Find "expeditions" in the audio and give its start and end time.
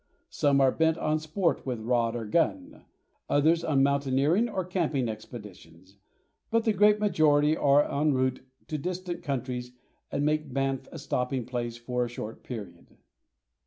5.07-5.97